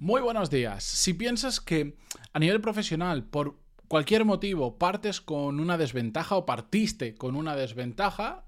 Muy 0.00 0.22
buenos 0.22 0.48
días. 0.48 0.82
Si 0.82 1.12
piensas 1.12 1.60
que 1.60 1.94
a 2.32 2.38
nivel 2.38 2.62
profesional, 2.62 3.22
por 3.22 3.58
cualquier 3.86 4.24
motivo, 4.24 4.78
partes 4.78 5.20
con 5.20 5.60
una 5.60 5.76
desventaja 5.76 6.36
o 6.36 6.46
partiste 6.46 7.14
con 7.14 7.36
una 7.36 7.54
desventaja, 7.54 8.46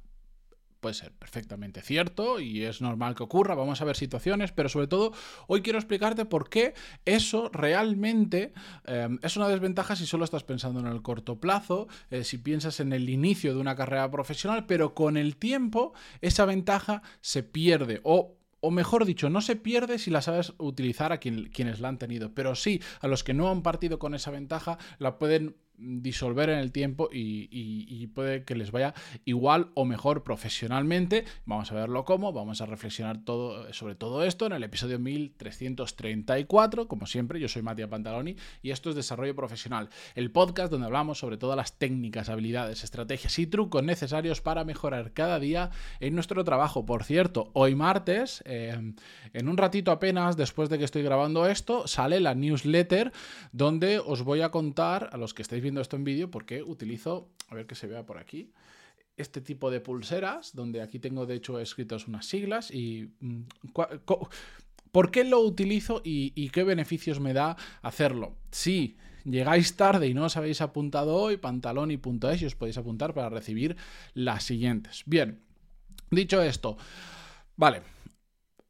puede 0.80 0.94
ser 0.94 1.12
perfectamente 1.12 1.82
cierto 1.82 2.40
y 2.40 2.62
es 2.62 2.80
normal 2.80 3.14
que 3.14 3.24
ocurra, 3.24 3.54
vamos 3.54 3.82
a 3.82 3.84
ver 3.84 3.96
situaciones, 3.96 4.50
pero 4.50 4.70
sobre 4.70 4.86
todo 4.86 5.12
hoy 5.46 5.60
quiero 5.60 5.78
explicarte 5.78 6.24
por 6.24 6.48
qué 6.48 6.72
eso 7.04 7.50
realmente 7.52 8.54
eh, 8.86 9.10
es 9.20 9.36
una 9.36 9.48
desventaja 9.48 9.94
si 9.94 10.06
solo 10.06 10.24
estás 10.24 10.44
pensando 10.44 10.80
en 10.80 10.86
el 10.86 11.02
corto 11.02 11.38
plazo, 11.38 11.86
eh, 12.10 12.24
si 12.24 12.38
piensas 12.38 12.80
en 12.80 12.94
el 12.94 13.10
inicio 13.10 13.52
de 13.52 13.60
una 13.60 13.76
carrera 13.76 14.10
profesional, 14.10 14.64
pero 14.64 14.94
con 14.94 15.18
el 15.18 15.36
tiempo 15.36 15.92
esa 16.22 16.46
ventaja 16.46 17.02
se 17.20 17.42
pierde 17.42 18.00
o 18.04 18.38
o 18.64 18.70
mejor 18.70 19.04
dicho, 19.04 19.28
no 19.28 19.40
se 19.40 19.56
pierde 19.56 19.98
si 19.98 20.10
la 20.10 20.22
sabes 20.22 20.54
utilizar 20.58 21.12
a 21.12 21.18
quienes 21.18 21.80
la 21.80 21.88
han 21.88 21.98
tenido, 21.98 22.32
pero 22.32 22.54
sí 22.54 22.80
a 23.00 23.08
los 23.08 23.24
que 23.24 23.34
no 23.34 23.50
han 23.50 23.62
partido 23.62 23.98
con 23.98 24.14
esa 24.14 24.30
ventaja 24.30 24.78
la 24.98 25.18
pueden 25.18 25.56
disolver 25.82 26.50
en 26.50 26.58
el 26.58 26.72
tiempo 26.72 27.08
y, 27.12 28.06
puede 28.14 28.44
que 28.44 28.54
les 28.54 28.70
vaya 28.70 28.94
igual 29.24 29.70
o 29.74 29.84
mejor 29.84 30.22
profesionalmente. 30.22 31.24
Vamos 31.46 31.72
a 31.72 31.74
verlo 31.74 32.04
cómo, 32.04 32.32
vamos 32.32 32.60
a 32.60 32.66
reflexionar 32.66 33.24
todo, 33.24 33.72
sobre 33.72 33.94
todo 33.94 34.24
esto 34.24 34.46
en 34.46 34.52
el 34.52 34.64
episodio 34.64 34.98
1334. 34.98 36.88
Como 36.88 37.06
siempre, 37.06 37.40
yo 37.40 37.48
soy 37.48 37.62
Matías 37.62 37.88
Pantaloni 37.88 38.36
y 38.62 38.70
esto 38.70 38.90
es 38.90 38.96
Desarrollo 38.96 39.34
Profesional, 39.34 39.88
el 40.14 40.30
podcast 40.30 40.70
donde 40.70 40.86
hablamos 40.86 41.18
sobre 41.18 41.36
todas 41.36 41.56
las 41.56 41.78
técnicas, 41.78 42.28
habilidades, 42.28 42.84
estrategias 42.84 43.38
y 43.38 43.46
trucos 43.46 43.82
necesarios 43.82 44.40
para 44.40 44.64
mejorar 44.64 45.12
cada 45.12 45.38
día 45.38 45.70
en 46.00 46.14
nuestro 46.14 46.44
trabajo. 46.44 46.84
Por 46.84 47.04
cierto, 47.04 47.50
hoy 47.54 47.74
martes, 47.74 48.42
eh, 48.46 48.94
en 49.32 49.48
un 49.48 49.56
ratito 49.56 49.90
apenas 49.90 50.36
después 50.36 50.68
de 50.68 50.78
que 50.78 50.84
estoy 50.84 51.02
grabando 51.02 51.46
esto, 51.46 51.86
sale 51.86 52.20
la 52.20 52.34
newsletter 52.34 53.12
donde 53.52 53.98
os 53.98 54.22
voy 54.22 54.42
a 54.42 54.50
contar 54.50 55.10
a 55.12 55.16
los 55.16 55.34
que 55.34 55.42
estáis 55.42 55.62
viendo 55.62 55.71
esto 55.80 55.96
en 55.96 56.04
vídeo 56.04 56.30
porque 56.30 56.62
utilizo, 56.62 57.30
a 57.48 57.54
ver 57.54 57.66
que 57.66 57.74
se 57.74 57.86
vea 57.86 58.04
por 58.04 58.18
aquí, 58.18 58.52
este 59.16 59.40
tipo 59.40 59.70
de 59.70 59.80
pulseras, 59.80 60.54
donde 60.54 60.82
aquí 60.82 60.98
tengo 60.98 61.26
de 61.26 61.34
hecho 61.34 61.58
escritos 61.58 62.08
unas 62.08 62.26
siglas 62.26 62.70
y... 62.70 63.10
Mm, 63.20 63.42
¿Por 64.92 65.10
qué 65.10 65.24
lo 65.24 65.40
utilizo 65.40 66.02
y, 66.04 66.50
qué 66.50 66.64
beneficios 66.64 67.18
me 67.18 67.32
da 67.32 67.56
hacerlo? 67.80 68.36
Si 68.50 68.98
llegáis 69.24 69.74
tarde 69.74 70.06
y 70.06 70.12
no 70.12 70.26
os 70.26 70.36
habéis 70.36 70.60
apuntado 70.60 71.14
hoy, 71.14 71.38
pantaloni.es 71.38 72.42
y 72.42 72.44
os 72.44 72.54
podéis 72.54 72.76
apuntar 72.76 73.14
para 73.14 73.30
recibir 73.30 73.78
las 74.12 74.44
siguientes. 74.44 75.02
Bien, 75.06 75.40
dicho 76.10 76.42
esto, 76.42 76.76
vale, 77.56 77.80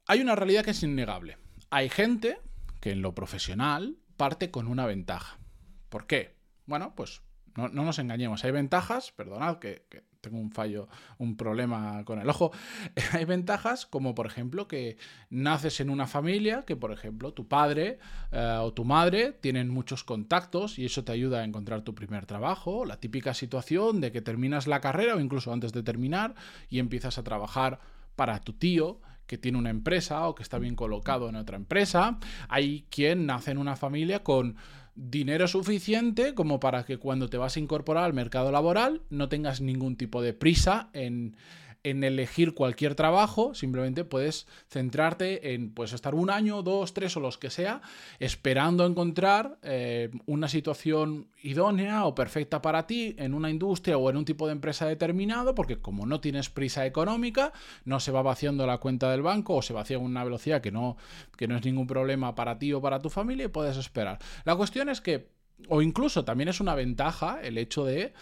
hay 0.07 0.21
una 0.21 0.37
realidad 0.37 0.65
que 0.65 0.71
es 0.71 0.83
innegable. 0.85 1.39
Hay 1.71 1.89
gente 1.89 2.39
que 2.81 2.93
en 2.93 3.03
lo 3.03 3.17
profesional 3.17 3.97
parte 4.17 4.53
con 4.53 4.69
una 4.69 4.87
ventaja. 4.87 5.41
¿Por 5.89 6.07
qué? 6.07 6.37
Bueno, 6.67 6.95
pues 6.95 7.23
no, 7.57 7.69
nos 7.69 7.99
engañemos. 7.99 8.45
Hay 8.45 8.51
ventajas, 8.51 9.13
perdonad 9.13 9.59
que, 9.59 9.85
tengo 10.21 10.39
un 10.39 10.53
fallo, 10.53 10.89
un 11.19 11.37
problema 11.37 12.05
con 12.05 12.21
el 12.21 12.29
ojo. 12.29 12.53
Hay 13.13 13.25
ventajas 13.25 13.87
como, 13.87 14.15
por 14.15 14.27
ejemplo, 14.27 14.69
que 14.69 14.97
naces 15.31 15.81
en 15.81 15.91
una 15.91 16.07
familia, 16.07 16.65
que, 16.65 16.77
por 16.77 16.93
ejemplo, 16.93 17.33
tu 17.35 17.49
padre 17.49 17.99
eh, 18.31 18.59
o 18.61 18.73
tu 18.73 18.85
madre 18.85 19.33
tienen 19.33 19.69
muchos 19.69 20.05
contactos 20.05 20.79
y 20.79 20.85
eso 20.85 21.03
te 21.03 21.13
ayuda 21.13 21.41
a 21.41 21.45
encontrar 21.45 21.83
tu 21.83 21.95
primer 21.95 22.25
trabajo. 22.25 22.85
La 22.85 23.01
típica 23.01 23.35
situación 23.35 24.01
de 24.01 24.13
que 24.13 24.23
terminas 24.23 24.67
la 24.67 24.81
carrera 24.81 25.17
o 25.17 25.21
incluso 25.21 25.53
antes 25.53 25.73
de 25.73 25.83
terminar 25.83 26.35
y 26.71 26.79
empiezas 26.79 27.19
a 27.19 27.25
trabajar 27.25 27.81
para 28.15 28.39
tu 28.41 28.53
tío 28.53 29.01
que 29.27 29.39
tiene 29.39 29.59
una 29.59 29.71
empresa 29.71 30.29
o 30.29 30.35
que 30.35 30.43
está 30.43 30.59
bien 30.59 30.77
colocado 30.77 31.29
en 31.29 31.37
otra 31.37 31.57
empresa. 31.57 32.19
Hay 32.49 32.87
quien 32.91 33.27
nace 33.27 33.51
en 33.51 33.59
una 33.59 33.77
familia 33.77 34.23
con 34.23 34.57
dinero 34.95 35.49
suficiente 35.49 36.35
como 36.35 36.61
para 36.61 36.85
que 36.85 36.99
cuando 36.99 37.29
te 37.29 37.39
vas 37.39 37.57
a 37.57 37.61
incorporar 37.61 38.05
al 38.05 38.13
mercado 38.13 38.53
laboral 38.53 39.03
no 39.11 39.29
tengas 39.29 39.61
ningún 39.61 39.97
tipo 39.97 40.21
de 40.23 40.35
prisa 40.35 40.91
en, 40.93 41.37
en 41.85 42.05
elegir 42.05 42.55
cualquier 42.55 42.95
trabajo, 42.95 43.55
simplemente 43.55 44.05
puedes 44.05 44.47
centrarte 44.69 45.55
en 45.55 45.73
pues 45.73 45.93
estar 45.93 46.15
un 46.15 46.31
año, 46.31 46.63
dos, 46.63 46.95
tres 46.95 47.17
o 47.17 47.21
los 47.21 47.39
que 47.39 47.51
sea, 47.51 47.83
esperando 48.21 48.87
encontrar 48.87 49.59
eh, 49.63 50.11
una 50.27 50.49
situación 50.49 51.27
idónea 51.43 52.05
o 52.05 52.15
perfecta 52.15 52.63
para 52.63 52.87
ti 52.87 53.17
en 53.19 53.35
una 53.35 53.51
industria 53.51 53.99
o 53.99 54.09
en 54.11 54.17
un 54.17 54.25
tipo 54.25 54.47
de 54.47 54.53
empresa 54.53 54.87
determinado, 54.87 55.55
porque 55.55 55.81
como 55.81 56.07
no 56.07 56.21
tienes 56.21 56.51
prisa 56.51 56.87
económica, 56.87 57.53
no 57.85 57.99
se 57.99 58.13
va 58.13 58.23
vaciando 58.23 58.67
la 58.67 58.79
cuenta 58.79 59.11
del 59.11 59.23
banco 59.23 59.57
o 59.57 59.63
se 59.63 59.73
vacía 59.73 59.97
a 59.97 60.01
una 60.01 60.23
velocidad 60.23 60.61
que 60.61 60.71
no, 60.71 60.97
que 61.37 61.49
no 61.49 61.57
es 61.57 61.65
ningún 61.65 61.89
problema 61.89 62.35
para 62.35 62.59
ti 62.59 62.73
o 62.73 62.81
para 62.81 63.01
tu 63.01 63.11
familia 63.11 63.47
y 63.47 63.49
puedes 63.49 63.77
esperar. 63.77 64.19
La 64.45 64.55
cuestión 64.55 64.89
es 64.89 65.01
que, 65.01 65.31
o 65.69 65.83
incluso 65.83 66.25
también 66.25 66.49
es 66.49 66.61
una 66.61 66.77
ventaja 66.77 67.41
el 67.43 67.59
hecho 67.59 67.85
de 67.85 68.13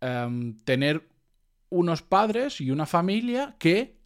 em, 0.00 0.56
tener 0.58 1.17
unos 1.70 2.02
padres 2.02 2.60
y 2.60 2.70
una 2.70 2.86
familia 2.86 3.56
que 3.58 3.98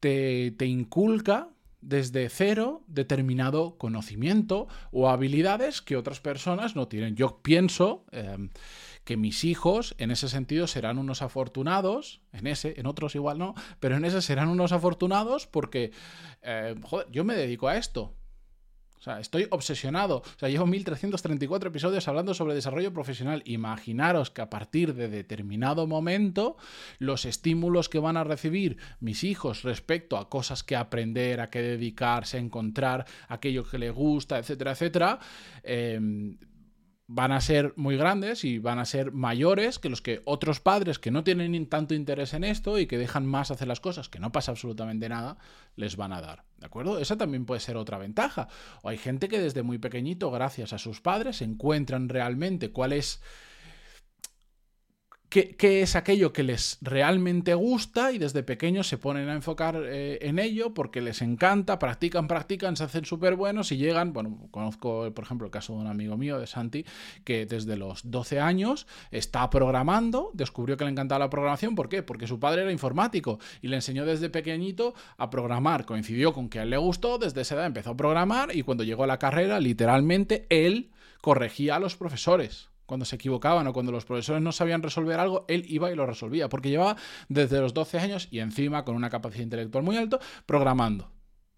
te, 0.00 0.66
inculca 0.66 1.48
desde 1.80 2.28
cero 2.28 2.82
determinado 2.86 3.76
conocimiento 3.78 4.68
o 4.90 5.08
habilidades 5.08 5.82
que 5.82 5.96
otras 5.96 6.20
personas 6.20 6.76
no 6.76 6.88
tienen. 6.88 7.16
Yo 7.16 7.40
pienso 7.42 8.04
em, 8.10 8.50
que 9.04 9.16
mis 9.16 9.44
hijos 9.44 9.94
en 9.98 10.10
ese 10.10 10.28
sentido 10.28 10.66
serán 10.66 10.98
unos 10.98 11.22
afortunados, 11.22 12.20
en 12.32 12.46
ese, 12.46 12.78
en 12.78 12.86
otros 12.86 13.14
igual 13.14 13.38
no, 13.38 13.54
pero 13.80 13.96
en 13.96 14.04
ese 14.04 14.22
serán 14.22 14.48
unos 14.48 14.72
afortunados 14.72 15.46
porque, 15.46 15.92
eh, 16.42 16.74
joder, 16.82 17.08
yo 17.10 17.24
me 17.24 17.34
dedico 17.34 17.68
a 17.68 17.76
esto. 17.76 18.14
O 19.02 19.04
sea, 19.04 19.18
estoy 19.18 19.48
obsesionado. 19.50 20.18
O 20.18 20.38
sea, 20.38 20.48
llevo 20.48 20.64
1334 20.64 21.70
episodios 21.70 22.06
hablando 22.06 22.34
sobre 22.34 22.54
desarrollo 22.54 22.92
profesional. 22.92 23.42
Imaginaros 23.46 24.30
que 24.30 24.42
a 24.42 24.48
partir 24.48 24.94
de 24.94 25.08
determinado 25.08 25.88
momento, 25.88 26.56
los 27.00 27.24
estímulos 27.24 27.88
que 27.88 27.98
van 27.98 28.16
a 28.16 28.22
recibir 28.22 28.76
mis 29.00 29.24
hijos 29.24 29.64
respecto 29.64 30.16
a 30.16 30.28
cosas 30.28 30.62
que 30.62 30.76
aprender, 30.76 31.40
a 31.40 31.50
qué 31.50 31.62
dedicarse, 31.62 32.36
a 32.36 32.40
encontrar 32.40 33.04
aquello 33.26 33.64
que 33.64 33.78
les 33.78 33.92
gusta, 33.92 34.38
etcétera, 34.38 34.70
etcétera, 34.70 35.18
eh, 35.64 35.98
van 37.06 37.32
a 37.32 37.40
ser 37.40 37.74
muy 37.76 37.96
grandes 37.96 38.44
y 38.44 38.58
van 38.58 38.78
a 38.78 38.84
ser 38.84 39.12
mayores 39.12 39.78
que 39.78 39.88
los 39.88 40.00
que 40.00 40.22
otros 40.24 40.60
padres 40.60 40.98
que 40.98 41.10
no 41.10 41.24
tienen 41.24 41.66
tanto 41.66 41.94
interés 41.94 42.32
en 42.32 42.44
esto 42.44 42.78
y 42.78 42.86
que 42.86 42.98
dejan 42.98 43.26
más 43.26 43.50
hacer 43.50 43.68
las 43.68 43.80
cosas, 43.80 44.08
que 44.08 44.18
no 44.18 44.32
pasa 44.32 44.52
absolutamente 44.52 45.08
nada, 45.08 45.36
les 45.76 45.96
van 45.96 46.12
a 46.12 46.20
dar. 46.20 46.44
¿De 46.58 46.66
acuerdo? 46.66 46.98
Esa 46.98 47.18
también 47.18 47.44
puede 47.44 47.60
ser 47.60 47.76
otra 47.76 47.98
ventaja. 47.98 48.48
O 48.82 48.88
hay 48.88 48.98
gente 48.98 49.28
que 49.28 49.40
desde 49.40 49.62
muy 49.62 49.78
pequeñito, 49.78 50.30
gracias 50.30 50.72
a 50.72 50.78
sus 50.78 51.00
padres, 51.00 51.42
encuentran 51.42 52.08
realmente 52.08 52.70
cuál 52.70 52.92
es 52.92 53.20
qué, 55.32 55.82
es 55.82 55.96
aquello 55.96 56.32
que 56.32 56.42
les 56.42 56.76
realmente 56.82 57.54
gusta 57.54 58.12
y 58.12 58.18
desde 58.18 58.42
pequeños 58.42 58.86
se 58.86 58.98
ponen 58.98 59.30
a 59.30 59.34
enfocar 59.34 59.82
eh, 59.82 60.18
en 60.20 60.38
ello 60.38 60.74
porque 60.74 61.00
les 61.00 61.22
encanta, 61.22 61.78
practican, 61.78 62.28
practican, 62.28 62.76
se 62.76 62.84
hacen 62.84 63.06
súper 63.06 63.34
buenos 63.34 63.72
y 63.72 63.78
llegan, 63.78 64.12
bueno, 64.12 64.48
conozco 64.50 65.10
por 65.14 65.24
ejemplo 65.24 65.46
el 65.46 65.50
caso 65.50 65.72
de 65.72 65.80
un 65.80 65.86
amigo 65.86 66.18
mío, 66.18 66.38
de 66.38 66.46
Santi, 66.46 66.84
que 67.24 67.46
desde 67.46 67.76
los 67.76 68.10
12 68.10 68.40
años 68.40 68.86
está 69.10 69.48
programando, 69.48 70.30
descubrió 70.34 70.76
que 70.76 70.84
le 70.84 70.90
encantaba 70.90 71.20
la 71.20 71.30
programación, 71.30 71.74
¿por 71.74 71.88
qué? 71.88 72.02
Porque 72.02 72.26
su 72.26 72.38
padre 72.38 72.62
era 72.62 72.72
informático 72.72 73.38
y 73.62 73.68
le 73.68 73.76
enseñó 73.76 74.04
desde 74.04 74.28
pequeñito 74.28 74.94
a 75.16 75.30
programar, 75.30 75.86
coincidió 75.86 76.34
con 76.34 76.50
que 76.50 76.58
a 76.58 76.64
él 76.64 76.70
le 76.70 76.76
gustó, 76.76 77.16
desde 77.16 77.40
esa 77.40 77.54
edad 77.54 77.66
empezó 77.66 77.90
a 77.90 77.96
programar 77.96 78.54
y 78.54 78.62
cuando 78.62 78.84
llegó 78.84 79.04
a 79.04 79.06
la 79.06 79.18
carrera, 79.18 79.60
literalmente 79.60 80.46
él 80.50 80.90
corregía 81.22 81.76
a 81.76 81.78
los 81.78 81.96
profesores 81.96 82.71
cuando 82.86 83.04
se 83.04 83.16
equivocaban 83.16 83.66
o 83.66 83.72
cuando 83.72 83.92
los 83.92 84.04
profesores 84.04 84.42
no 84.42 84.52
sabían 84.52 84.82
resolver 84.82 85.18
algo, 85.20 85.44
él 85.48 85.64
iba 85.68 85.90
y 85.90 85.94
lo 85.94 86.06
resolvía, 86.06 86.48
porque 86.48 86.70
llevaba 86.70 86.96
desde 87.28 87.60
los 87.60 87.74
12 87.74 87.98
años 87.98 88.28
y 88.30 88.40
encima 88.40 88.84
con 88.84 88.96
una 88.96 89.10
capacidad 89.10 89.44
intelectual 89.44 89.84
muy 89.84 89.96
alta 89.96 90.18
programando. 90.46 91.10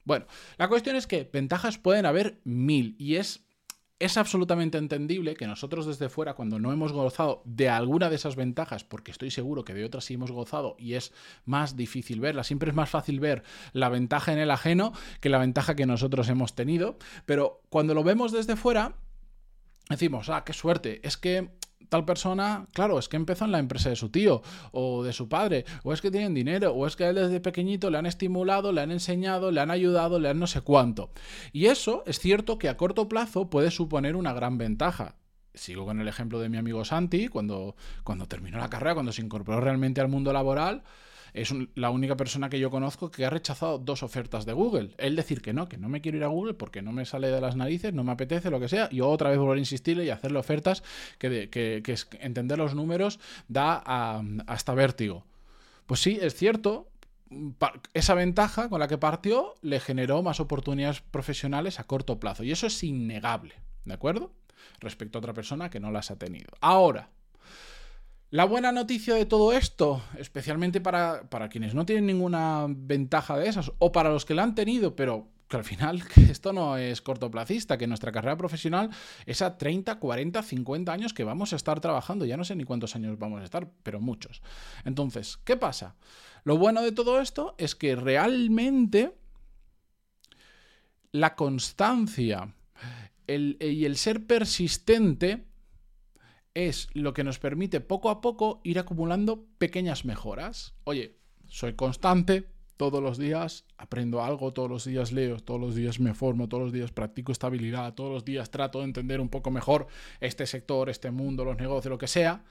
Bueno, 0.04 0.26
la 0.58 0.68
cuestión 0.68 0.96
es 0.96 1.06
que 1.06 1.28
ventajas 1.32 1.78
pueden 1.78 2.04
haber 2.04 2.40
mil 2.44 2.94
y 2.98 3.16
es, 3.16 3.42
es 3.98 4.18
absolutamente 4.18 4.76
entendible 4.76 5.34
que 5.34 5.46
nosotros 5.46 5.86
desde 5.86 6.10
fuera, 6.10 6.34
cuando 6.34 6.58
no 6.58 6.72
hemos 6.72 6.92
gozado 6.92 7.42
de 7.46 7.70
alguna 7.70 8.10
de 8.10 8.16
esas 8.16 8.36
ventajas, 8.36 8.84
porque 8.84 9.10
estoy 9.10 9.30
seguro 9.30 9.64
que 9.64 9.72
de 9.72 9.84
otras 9.84 10.04
sí 10.04 10.14
hemos 10.14 10.30
gozado 10.30 10.76
y 10.78 10.94
es 10.94 11.12
más 11.46 11.74
difícil 11.74 12.20
verla, 12.20 12.44
siempre 12.44 12.68
es 12.68 12.76
más 12.76 12.90
fácil 12.90 13.18
ver 13.18 13.44
la 13.72 13.88
ventaja 13.88 14.32
en 14.32 14.38
el 14.38 14.50
ajeno 14.50 14.92
que 15.22 15.30
la 15.30 15.38
ventaja 15.38 15.74
que 15.74 15.86
nosotros 15.86 16.28
hemos 16.28 16.54
tenido, 16.54 16.98
pero 17.24 17.62
cuando 17.70 17.94
lo 17.94 18.04
vemos 18.04 18.30
desde 18.30 18.56
fuera, 18.56 18.96
decimos, 19.88 20.28
ah, 20.30 20.44
qué 20.44 20.52
suerte, 20.52 21.00
es 21.06 21.16
que 21.16 21.50
tal 21.88 22.04
persona, 22.04 22.66
claro, 22.72 22.98
es 22.98 23.08
que 23.08 23.16
empezó 23.16 23.44
en 23.44 23.52
la 23.52 23.58
empresa 23.58 23.88
de 23.88 23.96
su 23.96 24.08
tío 24.08 24.42
o 24.72 25.04
de 25.04 25.12
su 25.12 25.28
padre, 25.28 25.64
o 25.82 25.92
es 25.92 26.00
que 26.00 26.10
tienen 26.10 26.34
dinero, 26.34 26.72
o 26.72 26.86
es 26.86 26.96
que 26.96 27.06
él 27.06 27.14
desde 27.14 27.40
pequeñito 27.40 27.90
le 27.90 27.98
han 27.98 28.06
estimulado, 28.06 28.72
le 28.72 28.80
han 28.80 28.90
enseñado, 28.90 29.50
le 29.50 29.60
han 29.60 29.70
ayudado, 29.70 30.18
le 30.18 30.28
han 30.28 30.38
no 30.38 30.46
sé 30.46 30.60
cuánto. 30.62 31.10
Y 31.52 31.66
eso 31.66 32.02
es 32.06 32.18
cierto 32.18 32.58
que 32.58 32.68
a 32.68 32.76
corto 32.76 33.08
plazo 33.08 33.48
puede 33.50 33.70
suponer 33.70 34.16
una 34.16 34.32
gran 34.32 34.58
ventaja. 34.58 35.16
Sigo 35.54 35.84
con 35.84 36.00
el 36.00 36.08
ejemplo 36.08 36.40
de 36.40 36.48
mi 36.48 36.56
amigo 36.56 36.84
Santi, 36.84 37.28
cuando, 37.28 37.76
cuando 38.02 38.26
terminó 38.26 38.58
la 38.58 38.70
carrera, 38.70 38.94
cuando 38.94 39.12
se 39.12 39.22
incorporó 39.22 39.60
realmente 39.60 40.00
al 40.00 40.08
mundo 40.08 40.32
laboral, 40.32 40.82
es 41.34 41.52
la 41.74 41.90
única 41.90 42.16
persona 42.16 42.48
que 42.48 42.60
yo 42.60 42.70
conozco 42.70 43.10
que 43.10 43.26
ha 43.26 43.30
rechazado 43.30 43.78
dos 43.78 44.04
ofertas 44.04 44.46
de 44.46 44.52
Google. 44.52 44.94
Él 44.98 45.16
decir 45.16 45.42
que 45.42 45.52
no, 45.52 45.68
que 45.68 45.76
no 45.76 45.88
me 45.88 46.00
quiero 46.00 46.16
ir 46.16 46.24
a 46.24 46.28
Google 46.28 46.54
porque 46.54 46.80
no 46.80 46.92
me 46.92 47.04
sale 47.04 47.28
de 47.28 47.40
las 47.40 47.56
narices, 47.56 47.92
no 47.92 48.04
me 48.04 48.12
apetece, 48.12 48.50
lo 48.50 48.60
que 48.60 48.68
sea, 48.68 48.88
y 48.92 49.00
otra 49.00 49.30
vez 49.30 49.38
volver 49.38 49.56
a 49.56 49.58
insistirle 49.58 50.04
y 50.04 50.10
hacerle 50.10 50.38
ofertas 50.38 50.84
que, 51.18 51.50
que, 51.50 51.96
entender 52.20 52.56
los 52.56 52.76
números 52.76 53.18
da 53.48 53.82
hasta 54.46 54.74
vértigo. 54.74 55.24
Pues 55.86 56.00
sí, 56.00 56.18
es 56.22 56.36
cierto, 56.36 56.88
esa 57.94 58.14
ventaja 58.14 58.68
con 58.68 58.78
la 58.78 58.86
que 58.86 58.96
partió 58.96 59.54
le 59.60 59.80
generó 59.80 60.22
más 60.22 60.38
oportunidades 60.38 61.00
profesionales 61.00 61.80
a 61.80 61.84
corto 61.84 62.20
plazo. 62.20 62.44
Y 62.44 62.52
eso 62.52 62.68
es 62.68 62.82
innegable, 62.84 63.54
¿de 63.84 63.94
acuerdo? 63.94 64.30
Respecto 64.78 65.18
a 65.18 65.20
otra 65.20 65.34
persona 65.34 65.68
que 65.68 65.80
no 65.80 65.90
las 65.90 66.12
ha 66.12 66.16
tenido. 66.16 66.50
Ahora, 66.60 67.10
la 68.34 68.46
buena 68.46 68.72
noticia 68.72 69.14
de 69.14 69.26
todo 69.26 69.52
esto, 69.52 70.02
especialmente 70.18 70.80
para, 70.80 71.30
para, 71.30 71.48
quienes 71.48 71.72
no 71.72 71.86
tienen 71.86 72.06
ninguna 72.06 72.66
ventaja 72.68 73.38
de 73.38 73.48
esas, 73.48 73.70
o 73.78 73.92
para 73.92 74.10
los 74.10 74.24
que 74.24 74.34
la 74.34 74.42
han 74.42 74.56
tenido, 74.56 74.96
pero 74.96 75.28
que 75.46 75.56
al 75.56 75.62
final 75.62 76.02
esto 76.28 76.52
no 76.52 76.76
es 76.76 77.00
cortoplacista, 77.00 77.78
que 77.78 77.86
nuestra 77.86 78.10
carrera 78.10 78.36
profesional 78.36 78.90
es 79.24 79.40
a 79.40 79.56
30, 79.56 80.00
40, 80.00 80.42
50 80.42 80.92
años 80.92 81.14
que 81.14 81.22
vamos 81.22 81.52
a 81.52 81.56
estar 81.56 81.78
trabajando. 81.78 82.24
Ya 82.24 82.36
no 82.36 82.42
sé 82.42 82.56
ni 82.56 82.64
cuántos 82.64 82.96
años 82.96 83.16
vamos 83.20 83.40
a 83.40 83.44
estar, 83.44 83.70
pero 83.84 84.00
muchos. 84.00 84.42
Entonces, 84.84 85.38
¿qué 85.44 85.56
pasa? 85.56 85.94
Lo 86.42 86.58
bueno 86.58 86.82
de 86.82 86.90
todo 86.90 87.20
esto 87.20 87.54
es 87.56 87.76
que 87.76 87.94
realmente 87.94 89.16
la 91.12 91.36
constancia 91.36 92.52
y 93.28 93.84
el 93.84 93.96
ser 93.96 94.26
persistente 94.26 95.53
es 96.54 96.88
lo 96.94 97.12
que 97.12 97.24
nos 97.24 97.38
permite 97.38 97.80
poco 97.80 98.10
a 98.10 98.20
poco 98.20 98.60
ir 98.64 98.78
acumulando 98.78 99.44
pequeñas 99.58 100.04
mejoras. 100.04 100.74
Oye, 100.84 101.16
soy 101.48 101.74
constante, 101.74 102.48
todos 102.76 103.02
los 103.02 103.18
días 103.18 103.64
aprendo 103.76 104.22
algo, 104.22 104.52
todos 104.52 104.70
los 104.70 104.84
días 104.84 105.12
leo, 105.12 105.38
todos 105.40 105.60
los 105.60 105.74
días 105.74 106.00
me 106.00 106.14
formo, 106.14 106.48
todos 106.48 106.64
los 106.64 106.72
días 106.72 106.90
practico 106.90 107.32
estabilidad, 107.32 107.94
todos 107.94 108.12
los 108.12 108.24
días 108.24 108.50
trato 108.50 108.78
de 108.78 108.86
entender 108.86 109.20
un 109.20 109.28
poco 109.28 109.50
mejor 109.50 109.86
este 110.20 110.46
sector, 110.46 110.90
este 110.90 111.10
mundo, 111.10 111.44
los 111.44 111.58
negocios, 111.58 111.90
lo 111.90 111.98
que 111.98 112.08
sea. 112.08 112.44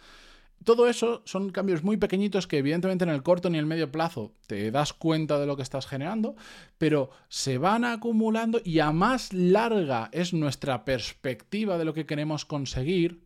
Todo 0.64 0.88
eso 0.88 1.24
son 1.26 1.50
cambios 1.52 1.84
muy 1.84 1.98
pequeñitos 1.98 2.48
que 2.48 2.60
evidentemente 2.60 3.04
en 3.04 3.10
el 3.10 3.22
corto 3.22 3.50
ni 3.50 3.58
el 3.58 3.66
medio 3.66 3.92
plazo 3.92 4.34
te 4.48 4.72
das 4.72 4.94
cuenta 4.94 5.38
de 5.40 5.46
lo 5.46 5.58
que 5.58 5.64
estás 5.64 5.88
generando, 5.88 6.36
pero 6.78 7.10
se 7.28 7.58
van 7.58 7.84
acumulando 7.84 8.62
y 8.64 8.80
a 8.80 8.94
más 8.94 9.34
larga 9.34 10.10
es 10.14 10.34
nuestra 10.34 10.86
perspectiva 10.86 11.78
de 11.78 11.84
lo 11.84 11.94
que 11.94 12.06
queremos 12.06 12.46
conseguir, 12.46 13.24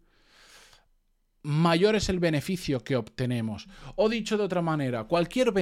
mayor 1.44 1.95
es 1.95 2.10
el 2.10 2.19
beneficio 2.19 2.84
que 2.84 2.95
obtenemos. 2.95 3.68
O 3.95 4.10
dicho 4.10 4.38
de 4.38 4.44
otra 4.44 4.62
manera, 4.62 5.06
cualquier 5.06 5.54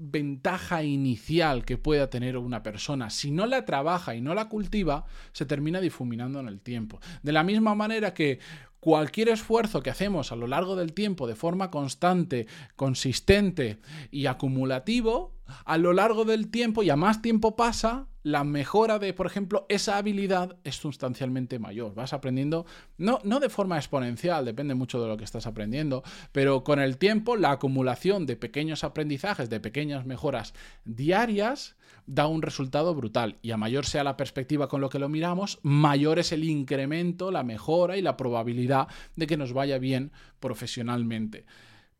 ventaja 0.00 0.82
inicial 0.82 1.64
que 1.64 1.78
pueda 1.78 2.08
tener 2.08 2.36
una 2.36 2.62
persona, 2.62 3.10
si 3.10 3.30
no 3.30 3.46
la 3.46 3.64
trabaja 3.64 4.14
y 4.14 4.20
no 4.20 4.34
la 4.34 4.48
cultiva, 4.48 5.06
se 5.32 5.46
termina 5.46 5.80
difuminando 5.80 6.40
en 6.40 6.48
el 6.48 6.60
tiempo. 6.60 7.00
De 7.22 7.32
la 7.32 7.42
misma 7.42 7.74
manera 7.74 8.14
que 8.14 8.38
cualquier 8.80 9.28
esfuerzo 9.28 9.82
que 9.82 9.90
hacemos 9.90 10.32
a 10.32 10.36
lo 10.36 10.46
largo 10.46 10.74
del 10.74 10.94
tiempo 10.94 11.26
de 11.26 11.36
forma 11.36 11.70
constante, 11.70 12.46
consistente 12.76 13.78
y 14.10 14.26
acumulativo, 14.26 15.36
a 15.64 15.76
lo 15.76 15.92
largo 15.92 16.24
del 16.24 16.50
tiempo 16.50 16.82
y 16.82 16.90
a 16.90 16.96
más 16.96 17.22
tiempo 17.22 17.56
pasa, 17.56 18.08
la 18.22 18.44
mejora 18.44 18.98
de, 18.98 19.12
por 19.12 19.26
ejemplo, 19.26 19.66
esa 19.68 19.96
habilidad 19.96 20.56
es 20.64 20.76
sustancialmente 20.76 21.58
mayor. 21.58 21.94
Vas 21.94 22.12
aprendiendo, 22.12 22.66
no, 22.98 23.18
no 23.24 23.40
de 23.40 23.48
forma 23.48 23.76
exponencial, 23.76 24.44
depende 24.44 24.74
mucho 24.74 25.00
de 25.00 25.08
lo 25.08 25.16
que 25.16 25.24
estás 25.24 25.46
aprendiendo, 25.46 26.02
pero 26.32 26.62
con 26.64 26.80
el 26.80 26.98
tiempo 26.98 27.36
la 27.36 27.52
acumulación 27.52 28.26
de 28.26 28.36
pequeños 28.36 28.84
aprendizajes, 28.84 29.48
de 29.48 29.60
pequeñas 29.60 30.04
mejoras 30.04 30.54
diarias, 30.84 31.76
da 32.06 32.26
un 32.26 32.42
resultado 32.42 32.94
brutal. 32.94 33.38
Y 33.40 33.52
a 33.52 33.56
mayor 33.56 33.86
sea 33.86 34.04
la 34.04 34.16
perspectiva 34.16 34.68
con 34.68 34.80
lo 34.80 34.88
que 34.88 34.98
lo 34.98 35.08
miramos, 35.08 35.58
mayor 35.62 36.18
es 36.18 36.32
el 36.32 36.44
incremento, 36.44 37.30
la 37.30 37.44
mejora 37.44 37.96
y 37.96 38.02
la 38.02 38.16
probabilidad 38.16 38.88
de 39.16 39.26
que 39.26 39.36
nos 39.36 39.52
vaya 39.52 39.78
bien 39.78 40.12
profesionalmente. 40.40 41.46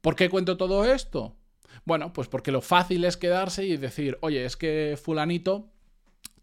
¿Por 0.00 0.16
qué 0.16 0.28
cuento 0.28 0.56
todo 0.56 0.84
esto? 0.84 1.36
Bueno, 1.84 2.12
pues 2.12 2.28
porque 2.28 2.52
lo 2.52 2.60
fácil 2.60 3.04
es 3.04 3.16
quedarse 3.16 3.64
y 3.64 3.76
decir, 3.76 4.18
oye, 4.20 4.44
es 4.44 4.56
que 4.56 4.98
fulanito 5.02 5.70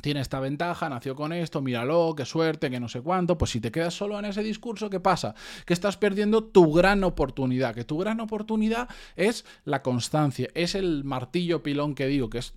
tiene 0.02 0.22
esta 0.22 0.40
ventaja, 0.40 0.90
nació 0.90 1.16
con 1.16 1.34
esto, 1.34 1.62
míralo, 1.62 2.14
qué 2.16 2.26
suerte, 2.26 2.70
que 2.70 2.80
no 2.80 2.88
sé 2.88 3.02
cuánto, 3.02 3.38
pues 3.38 3.52
si 3.52 3.60
te 3.60 3.72
quedas 3.72 3.94
solo 3.94 4.20
en 4.20 4.26
ese 4.26 4.44
discurso, 4.44 4.90
¿qué 4.90 5.00
pasa? 5.00 5.34
Que 5.66 5.74
estás 5.74 5.98
perdiendo 5.98 6.44
tu 6.44 6.72
gran 6.72 7.04
oportunidad, 7.04 7.74
que 7.74 7.84
tu 7.84 7.98
gran 7.98 8.20
oportunidad 8.20 8.90
es 9.16 9.46
la 9.66 9.82
constancia, 9.82 10.50
es 10.54 10.76
el 10.76 11.04
martillo 11.04 11.64
pilón 11.64 11.96
que 11.96 12.08
digo, 12.08 12.30
que 12.30 12.40
es... 12.40 12.54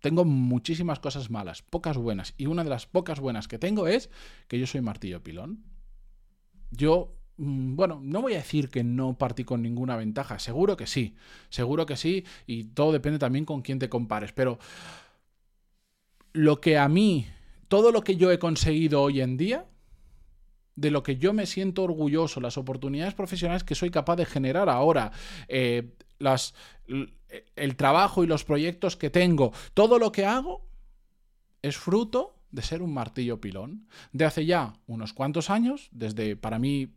Tengo 0.00 0.24
muchísimas 0.24 0.98
cosas 0.98 1.30
malas, 1.30 1.62
pocas 1.62 1.96
buenas, 1.96 2.34
y 2.36 2.46
una 2.46 2.64
de 2.64 2.70
las 2.70 2.86
pocas 2.86 3.20
buenas 3.20 3.46
que 3.46 3.60
tengo 3.60 3.86
es 3.86 4.10
que 4.48 4.58
yo 4.58 4.66
soy 4.66 4.80
martillo 4.80 5.22
pilón. 5.22 5.62
Yo 6.72 7.14
mm, 7.36 7.76
bueno, 7.76 8.00
no 8.02 8.20
voy 8.20 8.32
a 8.32 8.38
decir 8.38 8.68
que 8.68 8.82
no 8.82 9.16
partí 9.16 9.44
con 9.44 9.62
ninguna 9.62 9.94
ventaja, 9.94 10.40
seguro 10.40 10.76
que 10.76 10.88
sí, 10.88 11.14
seguro 11.50 11.86
que 11.86 11.96
sí, 11.96 12.24
y 12.48 12.64
todo 12.64 12.90
depende 12.90 13.20
también 13.20 13.44
con 13.44 13.62
quién 13.62 13.78
te 13.78 13.88
compares, 13.88 14.32
pero 14.32 14.58
lo 16.32 16.60
que 16.60 16.78
a 16.78 16.88
mí, 16.88 17.26
todo 17.68 17.92
lo 17.92 18.02
que 18.02 18.16
yo 18.16 18.30
he 18.30 18.38
conseguido 18.38 19.02
hoy 19.02 19.20
en 19.20 19.36
día, 19.36 19.66
de 20.74 20.90
lo 20.90 21.02
que 21.02 21.16
yo 21.16 21.32
me 21.32 21.46
siento 21.46 21.82
orgulloso, 21.82 22.40
las 22.40 22.56
oportunidades 22.56 23.14
profesionales 23.14 23.64
que 23.64 23.74
soy 23.74 23.90
capaz 23.90 24.16
de 24.16 24.24
generar 24.24 24.68
ahora, 24.68 25.12
eh, 25.48 25.92
las, 26.18 26.54
el 27.56 27.76
trabajo 27.76 28.24
y 28.24 28.26
los 28.26 28.44
proyectos 28.44 28.96
que 28.96 29.10
tengo, 29.10 29.52
todo 29.74 29.98
lo 29.98 30.12
que 30.12 30.24
hago 30.24 30.66
es 31.60 31.76
fruto 31.76 32.34
de 32.50 32.62
ser 32.62 32.82
un 32.82 32.92
martillo 32.92 33.40
pilón. 33.40 33.86
De 34.12 34.24
hace 34.24 34.46
ya 34.46 34.74
unos 34.86 35.12
cuantos 35.12 35.50
años, 35.50 35.88
desde 35.90 36.36
para 36.36 36.58
mí 36.58 36.90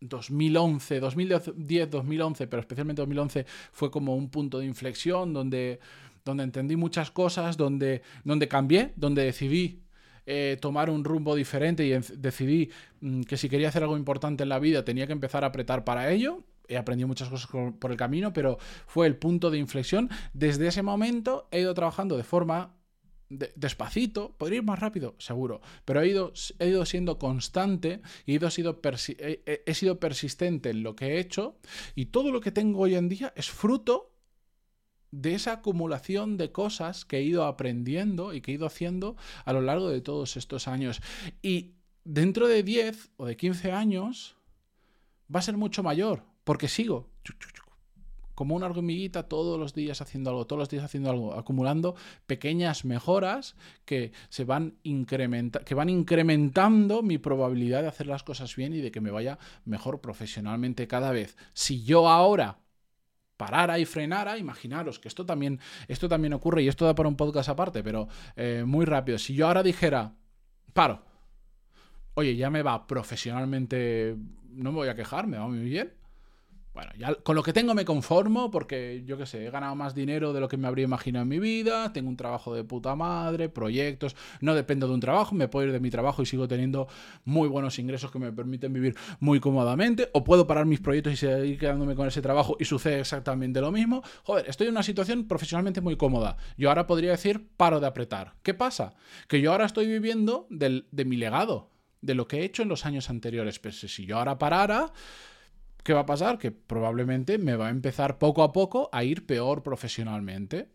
2011, 0.00 1.00
2010, 1.00 1.90
2011, 1.90 2.46
pero 2.46 2.60
especialmente 2.60 3.02
2011 3.02 3.46
fue 3.72 3.90
como 3.90 4.14
un 4.14 4.28
punto 4.30 4.58
de 4.58 4.66
inflexión 4.66 5.32
donde 5.32 5.80
donde 6.26 6.42
entendí 6.42 6.76
muchas 6.76 7.10
cosas, 7.10 7.56
donde, 7.56 8.02
donde 8.24 8.48
cambié, 8.48 8.92
donde 8.96 9.24
decidí 9.24 9.80
eh, 10.26 10.58
tomar 10.60 10.90
un 10.90 11.04
rumbo 11.04 11.36
diferente 11.36 11.86
y 11.86 11.90
decidí 12.16 12.70
mm, 13.00 13.22
que 13.22 13.36
si 13.36 13.48
quería 13.48 13.68
hacer 13.68 13.84
algo 13.84 13.96
importante 13.96 14.42
en 14.42 14.48
la 14.48 14.58
vida 14.58 14.84
tenía 14.84 15.06
que 15.06 15.12
empezar 15.12 15.44
a 15.44 15.48
apretar 15.48 15.84
para 15.84 16.10
ello. 16.10 16.42
He 16.68 16.76
aprendido 16.76 17.06
muchas 17.06 17.28
cosas 17.28 17.48
por 17.78 17.92
el 17.92 17.96
camino, 17.96 18.32
pero 18.32 18.58
fue 18.88 19.06
el 19.06 19.14
punto 19.14 19.52
de 19.52 19.58
inflexión. 19.58 20.10
Desde 20.34 20.66
ese 20.66 20.82
momento 20.82 21.46
he 21.52 21.60
ido 21.60 21.72
trabajando 21.74 22.16
de 22.16 22.24
forma 22.24 22.74
despacito, 23.28 24.34
podría 24.36 24.58
ir 24.58 24.64
más 24.64 24.78
rápido, 24.80 25.14
seguro, 25.18 25.60
pero 25.84 26.00
he 26.00 26.08
ido, 26.08 26.32
he 26.58 26.68
ido 26.68 26.84
siendo 26.86 27.18
constante 27.18 28.00
y 28.24 28.36
he, 28.36 28.40
he 29.66 29.74
sido 29.74 30.00
persistente 30.00 30.70
en 30.70 30.82
lo 30.82 30.94
que 30.96 31.06
he 31.06 31.18
hecho 31.18 31.56
y 31.94 32.06
todo 32.06 32.32
lo 32.32 32.40
que 32.40 32.52
tengo 32.52 32.80
hoy 32.80 32.96
en 32.96 33.08
día 33.08 33.32
es 33.36 33.50
fruto 33.50 34.15
de 35.10 35.34
esa 35.34 35.52
acumulación 35.52 36.36
de 36.36 36.52
cosas 36.52 37.04
que 37.04 37.18
he 37.18 37.22
ido 37.22 37.44
aprendiendo 37.44 38.34
y 38.34 38.40
que 38.40 38.52
he 38.52 38.54
ido 38.54 38.66
haciendo 38.66 39.16
a 39.44 39.52
lo 39.52 39.60
largo 39.60 39.88
de 39.88 40.00
todos 40.00 40.36
estos 40.36 40.68
años. 40.68 41.00
Y 41.42 41.74
dentro 42.04 42.48
de 42.48 42.62
10 42.62 43.10
o 43.16 43.26
de 43.26 43.36
15 43.36 43.72
años 43.72 44.36
va 45.34 45.40
a 45.40 45.42
ser 45.42 45.56
mucho 45.56 45.82
mayor, 45.82 46.22
porque 46.44 46.68
sigo 46.68 47.08
como 48.36 48.54
una 48.54 48.66
hormiguita 48.66 49.24
todos 49.24 49.58
los 49.58 49.74
días 49.74 50.02
haciendo 50.02 50.28
algo, 50.30 50.46
todos 50.46 50.60
los 50.60 50.68
días 50.68 50.84
haciendo 50.84 51.08
algo, 51.10 51.32
acumulando 51.32 51.96
pequeñas 52.26 52.84
mejoras 52.84 53.56
que 53.86 54.12
se 54.28 54.44
van 54.44 54.76
que 55.64 55.74
van 55.74 55.88
incrementando 55.88 57.02
mi 57.02 57.16
probabilidad 57.16 57.80
de 57.80 57.88
hacer 57.88 58.06
las 58.06 58.22
cosas 58.22 58.54
bien 58.54 58.74
y 58.74 58.82
de 58.82 58.92
que 58.92 59.00
me 59.00 59.10
vaya 59.10 59.38
mejor 59.64 60.02
profesionalmente 60.02 60.86
cada 60.86 61.12
vez. 61.12 61.36
Si 61.54 61.82
yo 61.82 62.08
ahora 62.08 62.58
parara 63.36 63.78
y 63.78 63.84
frenara, 63.84 64.38
imaginaros 64.38 64.98
que 64.98 65.08
esto 65.08 65.26
también, 65.26 65.60
esto 65.88 66.08
también 66.08 66.32
ocurre 66.32 66.62
y 66.62 66.68
esto 66.68 66.84
da 66.84 66.94
para 66.94 67.08
un 67.08 67.16
podcast 67.16 67.48
aparte, 67.48 67.82
pero 67.82 68.08
eh, 68.36 68.64
muy 68.66 68.84
rápido. 68.84 69.18
Si 69.18 69.34
yo 69.34 69.46
ahora 69.46 69.62
dijera, 69.62 70.14
paro, 70.72 71.02
oye, 72.14 72.36
ya 72.36 72.50
me 72.50 72.62
va 72.62 72.86
profesionalmente, 72.86 74.16
no 74.50 74.72
me 74.72 74.76
voy 74.76 74.88
a 74.88 74.94
quejar, 74.94 75.26
me 75.26 75.38
va 75.38 75.46
muy 75.48 75.60
bien 75.60 75.92
bueno, 76.76 76.92
ya 76.98 77.14
con 77.14 77.34
lo 77.34 77.42
que 77.42 77.54
tengo 77.54 77.72
me 77.72 77.86
conformo 77.86 78.50
porque 78.50 79.02
yo 79.06 79.16
qué 79.16 79.24
sé, 79.24 79.46
he 79.46 79.50
ganado 79.50 79.74
más 79.74 79.94
dinero 79.94 80.34
de 80.34 80.40
lo 80.40 80.48
que 80.48 80.58
me 80.58 80.68
habría 80.68 80.84
imaginado 80.84 81.22
en 81.22 81.28
mi 81.30 81.38
vida, 81.38 81.90
tengo 81.94 82.10
un 82.10 82.18
trabajo 82.18 82.54
de 82.54 82.64
puta 82.64 82.94
madre, 82.94 83.48
proyectos, 83.48 84.14
no 84.42 84.54
dependo 84.54 84.86
de 84.86 84.92
un 84.92 85.00
trabajo, 85.00 85.34
me 85.34 85.48
puedo 85.48 85.68
ir 85.68 85.72
de 85.72 85.80
mi 85.80 85.88
trabajo 85.90 86.20
y 86.20 86.26
sigo 86.26 86.46
teniendo 86.46 86.86
muy 87.24 87.48
buenos 87.48 87.78
ingresos 87.78 88.10
que 88.10 88.18
me 88.18 88.30
permiten 88.30 88.74
vivir 88.74 88.94
muy 89.20 89.40
cómodamente, 89.40 90.10
o 90.12 90.22
puedo 90.22 90.46
parar 90.46 90.66
mis 90.66 90.80
proyectos 90.80 91.14
y 91.14 91.16
seguir 91.16 91.58
quedándome 91.58 91.94
con 91.94 92.06
ese 92.06 92.20
trabajo 92.20 92.58
y 92.60 92.66
sucede 92.66 93.00
exactamente 93.00 93.62
lo 93.62 93.72
mismo. 93.72 94.02
Joder, 94.24 94.46
estoy 94.46 94.66
en 94.66 94.74
una 94.74 94.82
situación 94.82 95.26
profesionalmente 95.26 95.80
muy 95.80 95.96
cómoda. 95.96 96.36
Yo 96.58 96.68
ahora 96.68 96.86
podría 96.86 97.12
decir, 97.12 97.48
paro 97.56 97.80
de 97.80 97.86
apretar. 97.86 98.34
¿Qué 98.42 98.52
pasa? 98.52 98.92
Que 99.28 99.40
yo 99.40 99.52
ahora 99.52 99.64
estoy 99.64 99.86
viviendo 99.86 100.46
de 100.50 101.04
mi 101.06 101.16
legado, 101.16 101.70
de 102.02 102.14
lo 102.14 102.28
que 102.28 102.40
he 102.40 102.44
hecho 102.44 102.62
en 102.62 102.68
los 102.68 102.84
años 102.84 103.08
anteriores. 103.08 103.58
Pues 103.60 103.80
si 103.80 104.04
yo 104.04 104.18
ahora 104.18 104.38
parara 104.38 104.92
¿qué 105.86 105.92
va 105.92 106.00
a 106.00 106.06
pasar? 106.06 106.36
Que 106.36 106.50
probablemente 106.50 107.38
me 107.38 107.54
va 107.54 107.68
a 107.68 107.70
empezar 107.70 108.18
poco 108.18 108.42
a 108.42 108.52
poco 108.52 108.90
a 108.92 109.04
ir 109.04 109.24
peor 109.24 109.62
profesionalmente. 109.62 110.68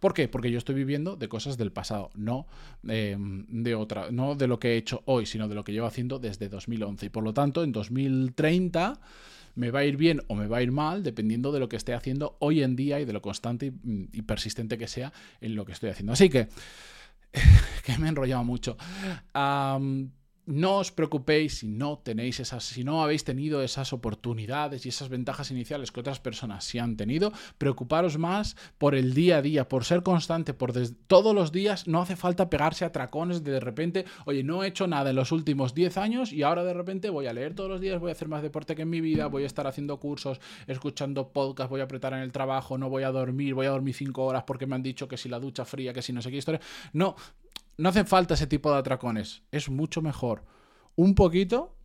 ¿Por 0.00 0.12
qué? 0.12 0.26
Porque 0.26 0.50
yo 0.50 0.58
estoy 0.58 0.74
viviendo 0.74 1.14
de 1.14 1.28
cosas 1.28 1.56
del 1.56 1.70
pasado, 1.70 2.10
no 2.16 2.46
em, 2.86 3.46
de 3.48 3.76
otra, 3.76 4.10
no 4.10 4.34
de 4.34 4.48
lo 4.48 4.58
que 4.58 4.72
he 4.72 4.76
hecho 4.76 5.02
hoy, 5.06 5.24
sino 5.24 5.46
de 5.46 5.54
lo 5.54 5.62
que 5.62 5.72
llevo 5.72 5.86
haciendo 5.86 6.18
desde 6.18 6.48
2011. 6.48 7.06
Y 7.06 7.08
por 7.10 7.22
lo 7.22 7.32
tanto, 7.32 7.62
en 7.62 7.70
2030 7.70 9.00
me 9.54 9.70
va 9.70 9.78
a 9.78 9.84
ir 9.84 9.96
bien 9.96 10.20
o 10.26 10.34
me 10.34 10.48
va 10.48 10.58
a 10.58 10.62
ir 10.62 10.72
mal, 10.72 11.04
dependiendo 11.04 11.52
de 11.52 11.60
lo 11.60 11.68
que 11.68 11.76
esté 11.76 11.94
haciendo 11.94 12.36
hoy 12.40 12.64
en 12.64 12.74
día 12.74 12.98
y 12.98 13.04
de 13.04 13.12
lo 13.12 13.22
constante 13.22 13.72
y, 14.12 14.22
persistente 14.22 14.76
que 14.76 14.88
sea 14.88 15.12
en 15.40 15.54
lo 15.54 15.64
que 15.64 15.72
estoy 15.72 15.90
haciendo. 15.90 16.12
Así 16.12 16.28
que, 16.28 16.48
que 17.84 17.98
me 17.98 18.06
he 18.06 18.10
enrollado 18.10 18.42
mucho 18.42 18.76
no 20.46 20.78
os 20.78 20.92
preocupéis 20.92 21.58
si 21.58 21.68
no 21.68 21.98
tenéis 21.98 22.40
esas, 22.40 22.64
si 22.64 22.84
no 22.84 23.02
habéis 23.02 23.24
tenido 23.24 23.62
esas 23.62 23.92
oportunidades 23.92 24.86
y 24.86 24.90
esas 24.90 25.08
ventajas 25.08 25.50
iniciales 25.50 25.90
que 25.90 26.00
otras 26.00 26.20
personas 26.20 26.64
sí 26.64 26.78
han 26.78 26.96
tenido. 26.96 27.32
Preocuparos 27.58 28.16
más 28.16 28.56
por 28.78 28.94
el 28.94 29.12
día 29.12 29.38
a 29.38 29.42
día, 29.42 29.68
por 29.68 29.84
ser 29.84 30.02
constante, 30.02 30.54
por 30.54 30.72
todos 31.06 31.34
los 31.34 31.52
días. 31.52 31.88
No 31.88 32.00
hace 32.00 32.16
falta 32.16 32.48
pegarse 32.48 32.84
a 32.84 32.92
tracones 32.92 33.42
de 33.42 33.56
de 33.56 33.60
repente, 33.60 34.04
oye, 34.26 34.42
no 34.42 34.62
he 34.62 34.68
hecho 34.68 34.86
nada 34.86 35.10
en 35.10 35.16
los 35.16 35.32
últimos 35.32 35.74
10 35.74 35.96
años 35.96 36.32
y 36.32 36.42
ahora 36.42 36.62
de 36.62 36.74
repente 36.74 37.10
voy 37.10 37.26
a 37.26 37.32
leer 37.32 37.54
todos 37.54 37.70
los 37.70 37.80
días, 37.80 37.98
voy 37.98 38.10
a 38.10 38.12
hacer 38.12 38.28
más 38.28 38.42
deporte 38.42 38.76
que 38.76 38.82
en 38.82 38.90
mi 38.90 39.00
vida, 39.00 39.26
voy 39.26 39.44
a 39.44 39.46
estar 39.46 39.66
haciendo 39.66 39.98
cursos, 39.98 40.40
escuchando 40.66 41.32
podcasts, 41.32 41.70
voy 41.70 41.80
a 41.80 41.84
apretar 41.84 42.12
en 42.12 42.20
el 42.20 42.32
trabajo, 42.32 42.76
no 42.76 42.90
voy 42.90 43.02
a 43.02 43.10
dormir, 43.10 43.54
voy 43.54 43.66
a 43.66 43.70
dormir 43.70 43.94
5 43.94 44.24
horas 44.24 44.44
porque 44.46 44.66
me 44.66 44.74
han 44.74 44.82
dicho 44.82 45.08
que 45.08 45.16
si 45.16 45.28
la 45.28 45.40
ducha 45.40 45.64
fría, 45.64 45.92
que 45.92 46.02
si 46.02 46.12
no 46.12 46.20
sé 46.20 46.30
qué 46.30 46.36
historia. 46.36 46.60
No, 46.92 47.16
no 47.78 47.88
hace 47.88 48.04
falta 48.04 48.34
ese 48.34 48.46
tipo 48.46 48.72
de 48.72 48.78
atracones. 48.78 49.42
Es 49.50 49.68
mucho 49.68 50.02
mejor 50.02 50.44
un 50.94 51.14
poquito, 51.14 51.76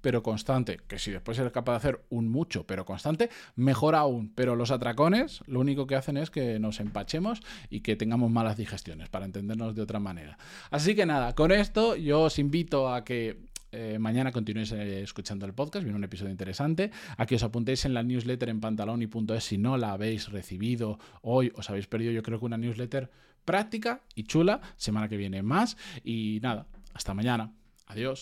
pero 0.00 0.22
constante. 0.22 0.80
Que 0.86 0.98
si 0.98 1.10
después 1.10 1.38
eres 1.38 1.52
capaz 1.52 1.72
de 1.72 1.76
hacer 1.78 2.04
un 2.10 2.28
mucho, 2.28 2.66
pero 2.66 2.84
constante, 2.84 3.30
mejor 3.56 3.94
aún. 3.94 4.32
Pero 4.34 4.56
los 4.56 4.70
atracones 4.70 5.40
lo 5.46 5.60
único 5.60 5.86
que 5.86 5.96
hacen 5.96 6.16
es 6.16 6.30
que 6.30 6.58
nos 6.58 6.80
empachemos 6.80 7.40
y 7.70 7.80
que 7.80 7.96
tengamos 7.96 8.30
malas 8.30 8.56
digestiones, 8.56 9.08
para 9.08 9.24
entendernos 9.24 9.74
de 9.74 9.82
otra 9.82 10.00
manera. 10.00 10.36
Así 10.70 10.94
que 10.94 11.06
nada, 11.06 11.34
con 11.34 11.52
esto 11.52 11.96
yo 11.96 12.22
os 12.22 12.38
invito 12.38 12.92
a 12.92 13.04
que 13.04 13.52
eh, 13.74 13.98
mañana 13.98 14.32
continuéis 14.32 14.70
eh, 14.72 15.02
escuchando 15.02 15.46
el 15.46 15.54
podcast, 15.54 15.82
viene 15.82 15.96
un 15.96 16.04
episodio 16.04 16.30
interesante. 16.30 16.90
A 17.16 17.24
que 17.24 17.36
os 17.36 17.42
apuntéis 17.42 17.86
en 17.86 17.94
la 17.94 18.02
newsletter 18.02 18.50
en 18.50 18.60
pantaloni.es 18.60 19.44
si 19.44 19.56
no 19.56 19.78
la 19.78 19.92
habéis 19.92 20.28
recibido 20.28 20.98
hoy, 21.22 21.50
os 21.54 21.70
habéis 21.70 21.86
perdido 21.86 22.12
yo 22.12 22.22
creo 22.22 22.38
que 22.38 22.44
una 22.44 22.58
newsletter 22.58 23.10
práctica 23.44 24.02
y 24.14 24.24
chula. 24.24 24.60
Semana 24.76 25.08
que 25.08 25.16
viene 25.16 25.42
más. 25.42 25.76
Y 26.04 26.40
nada, 26.42 26.66
hasta 26.94 27.14
mañana. 27.14 27.52
Adiós. 27.86 28.20